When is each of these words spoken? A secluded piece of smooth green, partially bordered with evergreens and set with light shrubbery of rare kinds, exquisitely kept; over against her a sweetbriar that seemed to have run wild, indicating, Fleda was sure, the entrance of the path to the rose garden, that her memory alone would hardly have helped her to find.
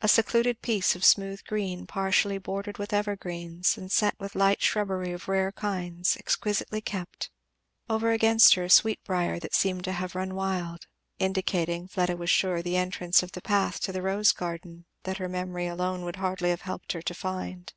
A 0.00 0.08
secluded 0.08 0.62
piece 0.62 0.96
of 0.96 1.04
smooth 1.04 1.44
green, 1.46 1.86
partially 1.86 2.38
bordered 2.38 2.78
with 2.78 2.94
evergreens 2.94 3.76
and 3.76 3.92
set 3.92 4.18
with 4.18 4.34
light 4.34 4.62
shrubbery 4.62 5.12
of 5.12 5.28
rare 5.28 5.52
kinds, 5.52 6.16
exquisitely 6.16 6.80
kept; 6.80 7.28
over 7.86 8.10
against 8.12 8.54
her 8.54 8.64
a 8.64 8.70
sweetbriar 8.70 9.38
that 9.40 9.54
seemed 9.54 9.84
to 9.84 9.92
have 9.92 10.14
run 10.14 10.34
wild, 10.34 10.86
indicating, 11.18 11.86
Fleda 11.86 12.16
was 12.16 12.30
sure, 12.30 12.62
the 12.62 12.78
entrance 12.78 13.22
of 13.22 13.32
the 13.32 13.42
path 13.42 13.80
to 13.80 13.92
the 13.92 14.00
rose 14.00 14.32
garden, 14.32 14.86
that 15.02 15.18
her 15.18 15.28
memory 15.28 15.66
alone 15.66 16.06
would 16.06 16.16
hardly 16.16 16.48
have 16.48 16.62
helped 16.62 16.92
her 16.92 17.02
to 17.02 17.12
find. 17.12 17.74